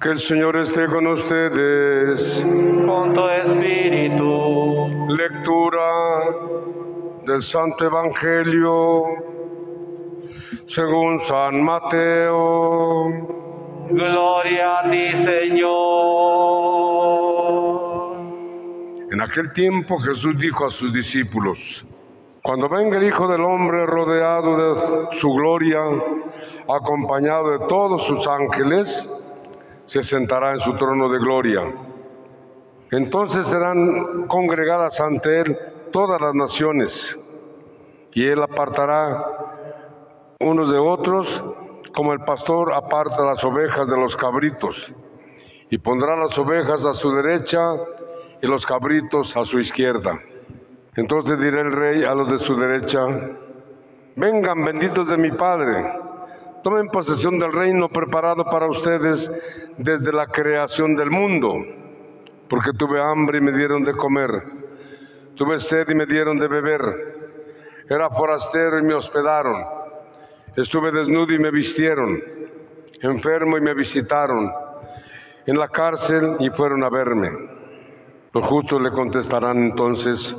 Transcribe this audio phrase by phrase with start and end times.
[0.00, 2.46] Que el Señor esté con ustedes.
[2.86, 5.08] con tu espíritu.
[5.08, 6.24] Lectura
[7.26, 9.02] del Santo Evangelio
[10.68, 13.06] según San Mateo.
[13.90, 15.68] Gloria a ti, Señor.
[19.10, 21.84] En aquel tiempo Jesús dijo a sus discípulos,
[22.42, 25.80] cuando venga el Hijo del Hombre rodeado de su gloria,
[26.68, 29.10] acompañado de todos sus ángeles,
[29.88, 31.62] se sentará en su trono de gloria.
[32.90, 35.58] Entonces serán congregadas ante él
[35.90, 37.18] todas las naciones,
[38.12, 39.24] y él apartará
[40.40, 41.42] unos de otros,
[41.94, 44.92] como el pastor aparta las ovejas de los cabritos,
[45.70, 47.58] y pondrá las ovejas a su derecha
[48.42, 50.20] y los cabritos a su izquierda.
[50.96, 53.06] Entonces dirá el rey a los de su derecha,
[54.16, 56.07] vengan benditos de mi Padre,
[56.62, 59.30] tomen posesión del reino preparado para ustedes
[59.76, 61.54] desde la creación del mundo,
[62.48, 64.30] porque tuve hambre y me dieron de comer,
[65.34, 66.82] tuve sed y me dieron de beber,
[67.88, 69.64] era forastero y me hospedaron,
[70.56, 72.20] estuve desnudo y me vistieron,
[73.02, 74.52] enfermo y me visitaron,
[75.46, 77.30] en la cárcel y fueron a verme.
[78.34, 80.36] Los justos le contestarán entonces,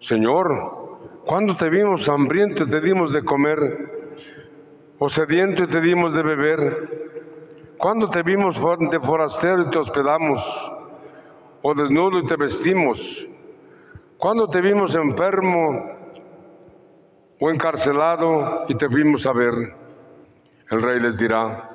[0.00, 4.01] Señor, ¿cuándo te vimos hambriento te dimos de comer?
[5.04, 7.74] ¿O sediento y te dimos de beber?
[7.76, 8.56] ¿Cuándo te vimos
[8.88, 10.72] de forastero y te hospedamos?
[11.60, 13.26] ¿O desnudo y te vestimos?
[14.16, 15.90] ¿Cuándo te vimos enfermo
[17.40, 19.74] o encarcelado y te fuimos a ver?
[20.70, 21.68] El rey les dirá,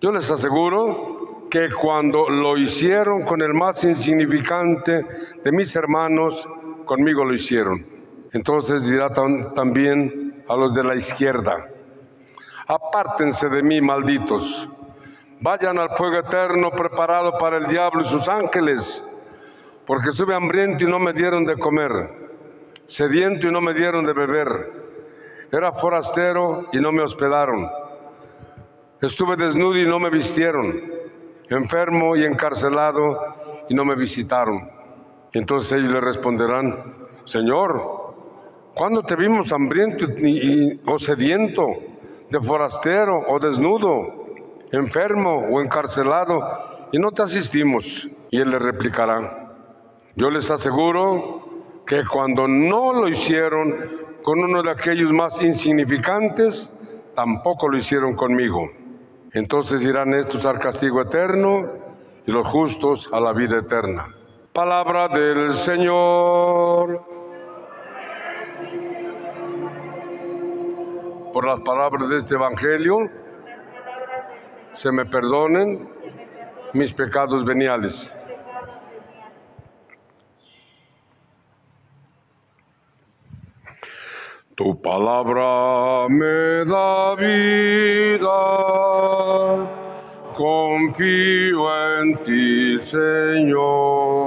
[0.00, 5.04] yo les aseguro que cuando lo hicieron con el más insignificante
[5.42, 6.48] de mis hermanos,
[6.84, 7.84] conmigo lo hicieron.
[8.32, 11.66] Entonces dirá tam- también a los de la izquierda,
[12.68, 14.68] apártense de mí, malditos,
[15.40, 19.02] vayan al fuego eterno preparado para el diablo y sus ángeles,
[19.86, 21.92] porque estuve hambriento y no me dieron de comer,
[22.86, 24.72] sediento y no me dieron de beber,
[25.50, 27.70] era forastero y no me hospedaron.
[29.00, 30.78] Estuve desnudo y no me vistieron,
[31.48, 34.70] enfermo y encarcelado y no me visitaron.
[35.32, 38.14] Entonces ellos le responderán, Señor,
[38.74, 41.66] ¿cuándo te vimos hambriento y- y- o sediento,
[42.30, 44.26] de forastero o desnudo,
[44.72, 46.40] enfermo o encarcelado
[46.92, 48.08] y no te asistimos?
[48.30, 49.54] Y él le replicará,
[50.14, 56.72] yo les aseguro que cuando no lo hicieron con uno de aquellos más insignificantes,
[57.14, 58.68] tampoco lo hicieron conmigo.
[59.32, 61.68] Entonces irán estos al castigo eterno
[62.26, 64.14] y los justos a la vida eterna.
[64.52, 67.17] Palabra del Señor.
[71.32, 72.98] Por las palabras de este Evangelio,
[74.74, 75.88] se me perdonen
[76.72, 78.12] mis pecados veniales.
[84.56, 88.28] Tu palabra me da vida,
[90.34, 94.18] confío en ti, Señor.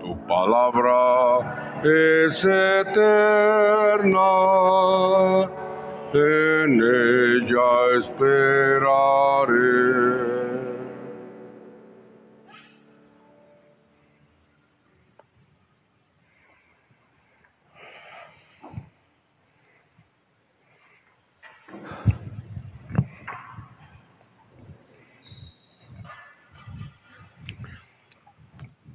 [0.00, 4.20] Tu palabra es eterna,
[6.66, 9.56] en ella esperaré.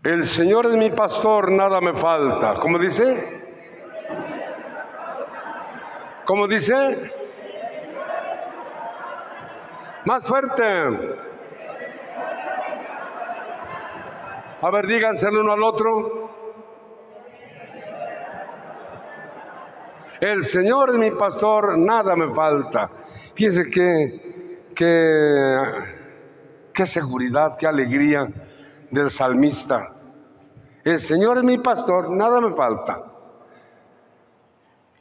[0.03, 2.55] El Señor es mi pastor, nada me falta.
[2.55, 3.39] ¿Cómo dice?
[6.25, 7.20] ¿Cómo dice?
[10.11, 10.63] Más fuerte.
[14.61, 16.29] A ver, díganse el uno al otro.
[20.19, 22.89] El Señor es mi pastor, nada me falta.
[23.35, 25.61] Fíjense que, que,
[26.73, 28.27] qué seguridad, qué alegría
[28.89, 29.93] del salmista.
[30.83, 33.01] El Señor es mi pastor, nada me falta.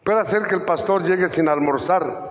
[0.05, 2.31] Puede ser que el pastor llegue sin almorzar,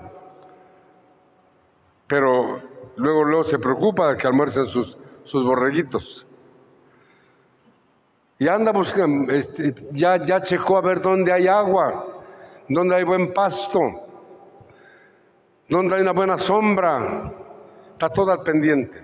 [2.08, 6.28] pero luego, luego se preocupa de que almuercen sus, sus borreguitos.
[8.38, 12.24] Y anda buscando, este, ya, ya checó a ver dónde hay agua,
[12.70, 13.80] dónde hay buen pasto,
[15.68, 17.34] dónde hay una buena sombra.
[17.92, 19.04] Está todo al pendiente.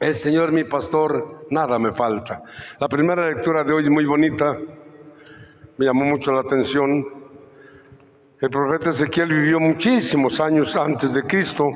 [0.00, 2.42] El Señor mi pastor, nada me falta.
[2.80, 4.58] La primera lectura de hoy muy bonita,
[5.76, 7.21] me llamó mucho la atención.
[8.42, 11.70] El profeta Ezequiel vivió muchísimos años antes de Cristo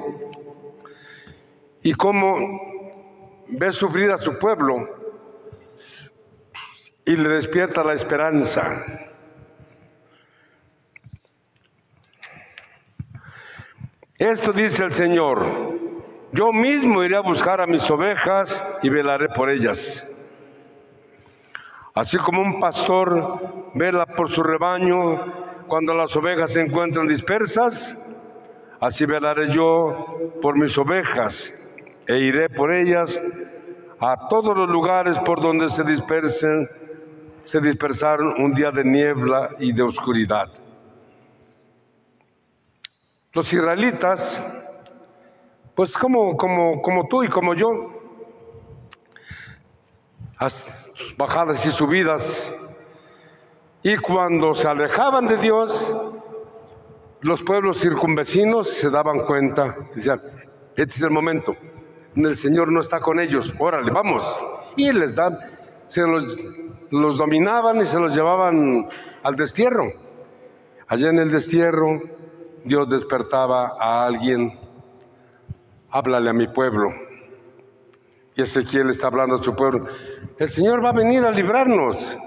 [1.81, 4.89] y cómo ve sufrir a su pueblo
[7.05, 8.85] y le despierta la esperanza.
[14.19, 15.47] Esto dice el Señor,
[16.33, 20.05] yo mismo iré a buscar a mis ovejas y velaré por ellas.
[21.95, 27.97] Así como un pastor vela por su rebaño cuando las ovejas se encuentran dispersas,
[28.81, 31.53] así velaré yo por mis ovejas
[32.07, 33.21] e iré por ellas
[33.99, 36.69] a todos los lugares por donde se dispersen,
[37.45, 40.51] se dispersaron un día de niebla y de oscuridad.
[43.33, 44.45] Los israelitas,
[45.75, 47.93] pues como, como, como tú y como yo,
[51.17, 52.55] bajadas y subidas,
[53.87, 55.97] y cuando se alejaban de Dios,
[57.21, 60.21] los pueblos circunvecinos se daban cuenta, decían,
[60.71, 61.55] este es el momento,
[62.17, 64.25] el Señor no está con ellos, órale, vamos.
[64.75, 65.39] Y les dan,
[65.87, 66.37] se los,
[66.91, 68.89] los dominaban y se los llevaban
[69.23, 69.93] al destierro.
[70.89, 72.01] Allá en el destierro
[72.65, 74.59] Dios despertaba a alguien,
[75.91, 76.93] háblale a mi pueblo.
[78.35, 79.87] Y Ezequiel está hablando a su pueblo.
[80.41, 82.19] El Señor va a venir a librarnos,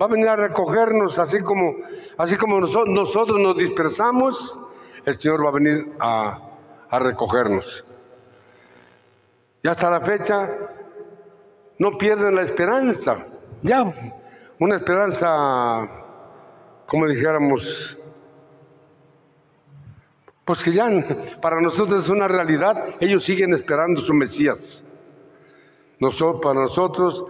[0.00, 1.76] va a venir a recogernos, así como,
[2.18, 4.58] así como nosotros, nos dispersamos,
[5.04, 6.38] el Señor va a venir a,
[6.90, 7.84] a recogernos.
[9.62, 10.50] Y hasta la fecha
[11.78, 13.26] no pierden la esperanza.
[13.62, 13.82] Ya,
[14.58, 15.88] una esperanza,
[16.86, 17.98] como dijéramos,
[20.44, 20.88] pues que ya
[21.40, 24.84] para nosotros es una realidad, ellos siguen esperando su Mesías.
[25.98, 27.24] Nosotros, para nosotros,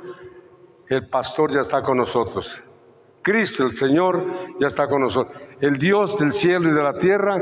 [0.89, 2.63] el pastor ya está con nosotros.
[3.23, 4.25] Cristo, el Señor,
[4.61, 5.37] ya está con nosotros.
[5.61, 7.41] El Dios del cielo y de la tierra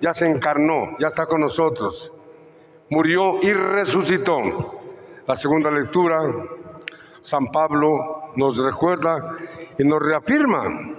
[0.00, 2.12] ya se encarnó, ya está con nosotros.
[2.90, 4.80] Murió y resucitó.
[5.26, 6.20] La segunda lectura,
[7.20, 9.36] San Pablo nos recuerda
[9.78, 10.94] y nos reafirma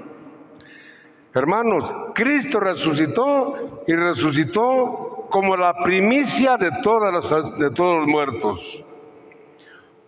[1.33, 8.83] Hermanos, Cristo resucitó y resucitó como la primicia de, de todos los muertos.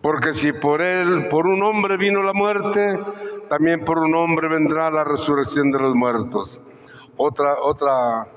[0.01, 2.99] Porque si por él, por un hombre vino la muerte,
[3.49, 6.61] también por un hombre vendrá la resurrección de los muertos.
[7.17, 8.27] Otra, otra,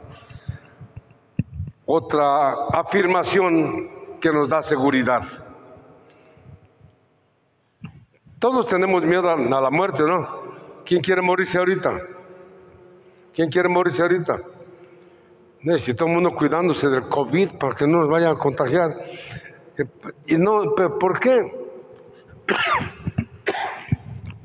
[1.86, 3.88] otra afirmación
[4.20, 5.22] que nos da seguridad.
[8.38, 10.44] Todos tenemos miedo a la muerte, ¿no?
[10.84, 11.98] ¿Quién quiere morirse ahorita?
[13.32, 14.38] ¿Quién quiere morirse ahorita?
[15.62, 18.94] Necesita todo el mundo cuidándose del COVID para que no nos vaya a contagiar.
[20.26, 21.52] Y no, ¿por qué?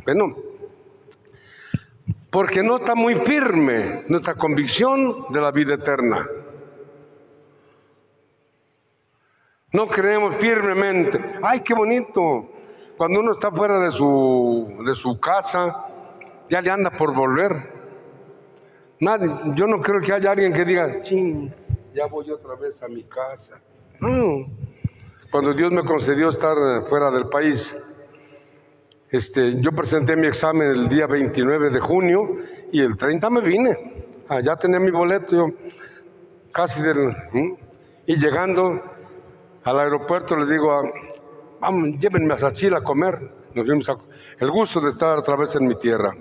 [0.05, 0.35] Bueno,
[2.31, 6.27] porque no está muy firme nuestra convicción de la vida eterna.
[9.71, 11.19] No creemos firmemente.
[11.43, 12.49] ¡Ay, qué bonito!
[12.97, 15.85] Cuando uno está fuera de su, de su casa,
[16.49, 17.79] ya le anda por volver.
[18.99, 21.53] Nadie, yo no creo que haya alguien que diga, ching,
[21.93, 23.61] ya voy otra vez a mi casa.
[23.99, 24.47] No.
[25.31, 27.77] Cuando Dios me concedió estar fuera del país,
[29.11, 32.37] este, yo presenté mi examen el día 29 de junio
[32.71, 33.77] y el 30 me vine.
[34.27, 35.47] Allá tenía mi boleto, yo
[36.51, 37.15] casi del...
[38.07, 38.81] Y llegando
[39.63, 40.81] al aeropuerto le digo,
[41.59, 43.19] vamos, llévenme a Sachil a comer.
[43.53, 43.97] Nos vimos a,
[44.39, 46.11] el gusto de estar otra vez en mi tierra.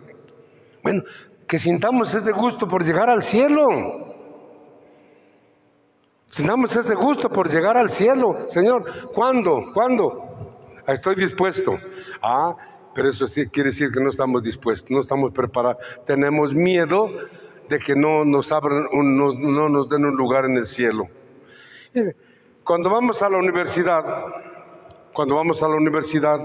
[0.82, 1.02] Bueno,
[1.46, 4.07] que sintamos ese gusto por llegar al cielo.
[6.30, 8.48] Sintamos ese gusto por llegar al cielo.
[8.48, 9.70] Señor, ¿cuándo?
[9.72, 10.82] ¿Cuándo?
[10.86, 11.78] Estoy dispuesto.
[12.22, 12.54] Ah,
[12.94, 15.82] pero eso sí quiere decir que no estamos dispuestos, no estamos preparados.
[16.06, 17.10] Tenemos miedo
[17.68, 21.04] de que no nos abran, no, no nos den un lugar en el cielo.
[22.64, 24.04] Cuando vamos a la universidad,
[25.12, 26.38] cuando vamos a la universidad,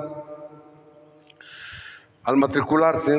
[2.24, 3.14] al matricularse,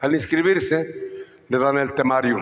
[0.00, 2.38] al inscribirse, le dan el temario.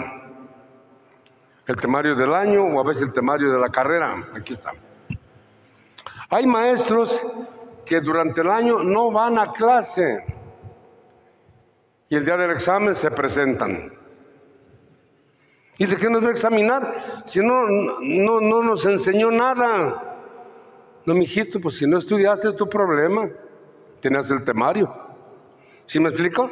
[1.67, 4.29] El temario del año o a veces el temario de la carrera.
[4.35, 4.73] Aquí está.
[6.31, 7.25] Hay maestros
[7.87, 10.25] que durante el año no van a clase
[12.09, 13.93] y el día del examen se presentan.
[15.79, 17.23] ¿Y de qué nos va a examinar?
[17.25, 17.67] Si no,
[18.01, 20.17] no, no nos enseñó nada.
[21.05, 23.29] No, mijito, pues si no estudiaste es tu problema.
[24.01, 24.95] Tenías el temario.
[25.87, 26.51] ¿Sí me explico?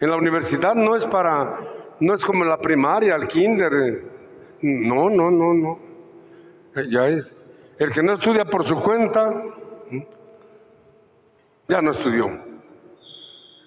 [0.00, 1.58] En la universidad no es para,
[2.00, 4.02] no es como la primaria, el kinder.
[4.62, 5.78] No, no, no, no.
[6.74, 7.34] Eh, ya es.
[7.78, 9.42] El que no estudia por su cuenta,
[11.68, 12.28] ya no estudió.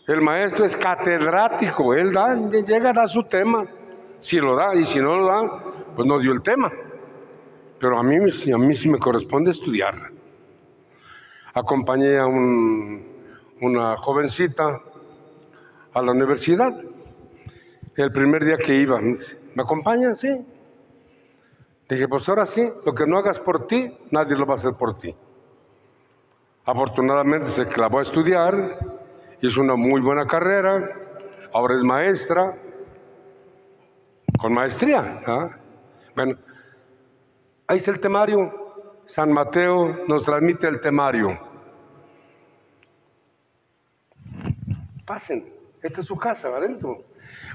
[0.07, 3.65] El maestro es catedrático, él da, llega a dar su tema.
[4.19, 5.63] Si lo da y si no lo da,
[5.95, 6.71] pues no dio el tema.
[7.79, 10.11] pero a mí, a mí sí me corresponde estudiar.
[11.51, 13.03] Acompañé a un-
[13.59, 14.79] una jovencita
[15.91, 16.79] a la universidad.
[17.95, 20.15] El primer día que iba, me dice, ¿me acompaña?
[20.15, 20.29] Sí.
[21.89, 24.73] Dije, pues ahora sí, lo que no hagas por ti, nadie lo va a hacer
[24.75, 25.13] por ti.
[26.63, 28.79] Afortunadamente se clavó a estudiar,
[29.41, 30.89] hizo una muy buena carrera,
[31.53, 32.57] ahora es maestra,
[34.39, 35.21] con maestría.
[35.27, 35.49] ¿ah?
[36.15, 36.37] Bueno,
[37.67, 38.61] ahí está el temario.
[39.07, 41.37] San Mateo nos transmite el temario.
[45.05, 47.03] Pasen, esta es su casa, adentro.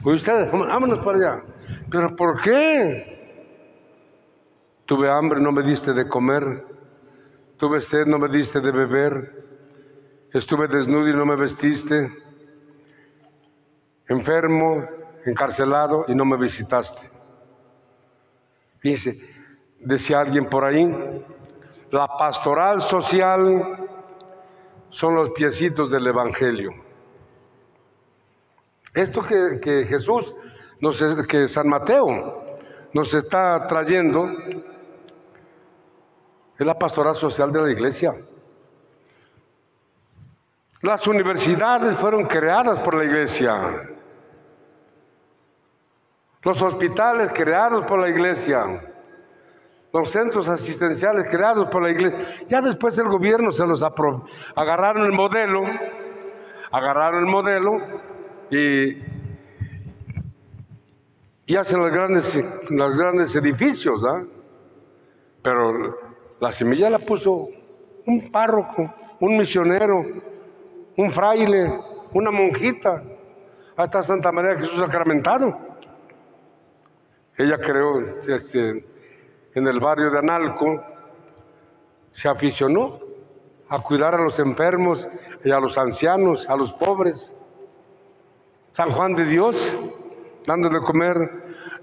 [0.04, 1.42] Oye, ustedes, vámonos para allá.
[1.90, 3.16] ¿Pero por qué?
[4.84, 6.64] Tuve hambre, no me diste de comer.
[7.56, 9.44] Tuve sed, no me diste de beber.
[10.32, 12.12] Estuve desnudo y no me vestiste.
[14.08, 14.86] Enfermo,
[15.24, 17.10] encarcelado y no me visitaste.
[18.82, 19.18] Dice,
[19.80, 20.86] decía alguien por ahí,
[21.90, 23.88] la pastoral social
[24.90, 26.85] son los piecitos del Evangelio.
[28.96, 30.34] Esto que, Jesús,
[30.80, 32.58] nos, que San Mateo
[32.94, 34.26] nos está trayendo,
[36.58, 38.16] es la pastoral social de la iglesia.
[40.80, 43.86] Las universidades fueron creadas por la iglesia.
[46.40, 48.80] Los hospitales creados por la iglesia.
[49.92, 52.46] Los centros asistenciales creados por la iglesia.
[52.48, 55.64] Ya después el gobierno se los agarraron el modelo,
[56.72, 58.15] agarraron el modelo
[58.50, 58.98] y,
[61.46, 64.00] y hacen los grandes, los grandes edificios.
[65.42, 65.96] Pero
[66.40, 67.48] la semilla la puso
[68.06, 70.04] un párroco, un misionero,
[70.96, 71.80] un fraile,
[72.12, 73.02] una monjita,
[73.76, 75.56] hasta Santa María Jesús Sacramentado.
[77.36, 78.84] Ella creó este,
[79.54, 80.82] en el barrio de Analco,
[82.12, 82.98] se aficionó
[83.68, 85.06] a cuidar a los enfermos
[85.44, 87.34] y a los ancianos, a los pobres.
[88.76, 89.74] San Juan de Dios,
[90.46, 91.16] dando de comer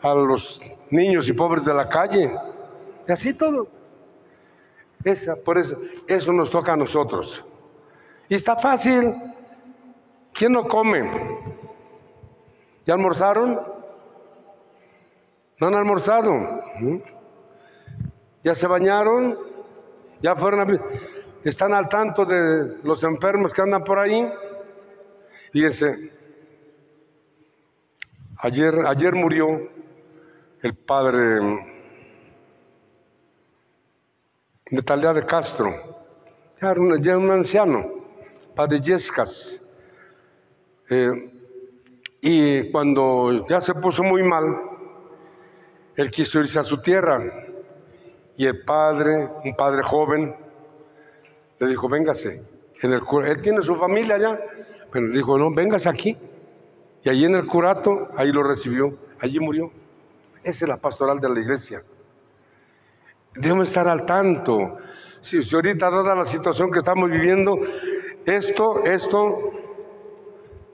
[0.03, 2.31] a los niños y pobres de la calle.
[3.07, 3.67] Y así todo.
[5.03, 7.43] Esa, por eso, eso nos toca a nosotros.
[8.29, 9.11] Y está fácil.
[10.33, 11.09] ¿Quién no come?
[12.85, 13.59] ¿Ya almorzaron?
[15.59, 16.31] ¿No han almorzado?
[16.79, 16.97] ¿Mm?
[18.43, 19.39] ¿Ya se bañaron?
[20.21, 20.79] ¿Ya fueron a...
[21.43, 24.31] ¿Están al tanto de los enfermos que andan por ahí?
[25.51, 26.21] Fíjense,
[28.43, 29.69] ayer, ayer murió
[30.61, 31.39] el padre
[34.69, 35.73] de Talía de Castro,
[36.61, 37.85] ya era un, anciano,
[38.53, 39.61] padre Yescas.
[40.89, 41.31] Eh,
[42.21, 44.45] y cuando ya se puso muy mal,
[45.95, 47.21] él quiso irse a su tierra.
[48.35, 50.35] Y el padre, un padre joven,
[51.59, 52.43] le dijo, véngase.
[52.81, 54.39] En el, él tiene su familia allá,
[54.91, 56.17] pero dijo, no, véngase aquí.
[57.03, 59.71] Y allí en el curato, ahí lo recibió, allí murió.
[60.43, 61.83] Esa es la pastoral de la iglesia.
[63.35, 64.77] Debemos estar al tanto.
[65.19, 67.57] Si, si ahorita, dada la situación que estamos viviendo,
[68.25, 69.51] esto, esto,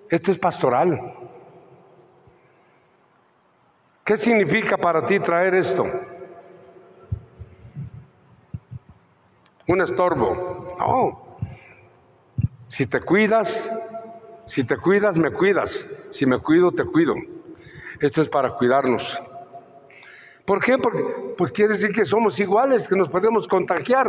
[0.09, 1.15] esto es pastoral.
[4.03, 5.86] ¿Qué significa para ti traer esto?
[9.67, 10.75] Un estorbo.
[10.79, 11.38] No.
[12.67, 13.71] Si te cuidas,
[14.50, 15.88] si te cuidas, me cuidas.
[16.10, 17.13] Si me cuido, te cuido.
[18.00, 19.22] Esto es para cuidarnos.
[20.44, 20.79] ¿Por qué?
[20.79, 21.03] Porque
[21.38, 24.08] pues quiere decir que somos iguales, que nos podemos contagiar.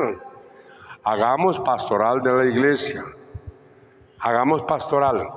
[1.05, 3.05] Hagamos pastoral de la iglesia.
[4.19, 5.29] Hagamos pastoral.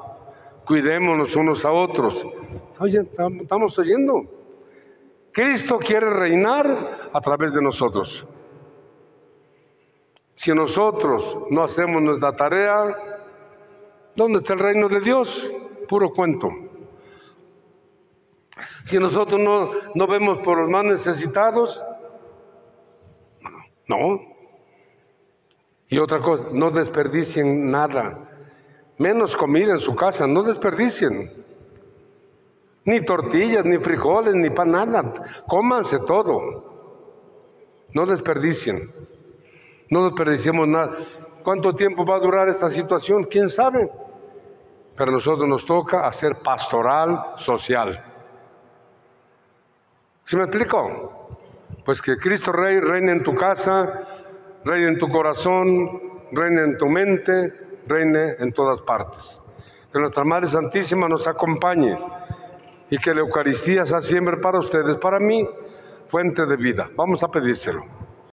[0.65, 2.25] Cuidémonos unos a otros.
[3.41, 4.23] Estamos oyendo.
[5.33, 8.25] Cristo quiere reinar a través de nosotros.
[10.35, 13.12] Si nosotros no hacemos nuestra tarea,
[14.15, 15.51] ¿dónde está el reino de Dios?
[15.87, 16.49] Puro cuento.
[18.85, 21.83] Si nosotros no, no vemos por los más necesitados,
[23.87, 24.21] no.
[25.87, 28.29] Y otra cosa, no desperdicien nada.
[28.97, 31.31] Menos comida en su casa, no desperdicien.
[32.85, 35.13] Ni tortillas, ni frijoles, ni pan, nada.
[35.47, 36.73] Cómanse todo.
[37.93, 38.91] No desperdicien.
[39.89, 40.97] No desperdiciemos nada.
[41.43, 43.25] ¿Cuánto tiempo va a durar esta situación?
[43.25, 43.89] ¿Quién sabe?
[44.95, 48.03] Pero a nosotros nos toca hacer pastoral social.
[50.25, 51.37] ¿Sí me explico?
[51.83, 54.07] Pues que Cristo Rey reine en tu casa,
[54.63, 59.41] reine en tu corazón, reine en tu mente, reine en todas partes.
[59.91, 61.97] Que nuestra Madre Santísima nos acompañe
[62.89, 65.47] y que la Eucaristía sea siempre para ustedes, para mí,
[66.07, 66.89] fuente de vida.
[66.95, 68.02] Vamos a pedírselo.